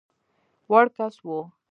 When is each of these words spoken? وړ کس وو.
وړ 0.71 0.85
کس 0.97 1.15
وو. 1.25 1.39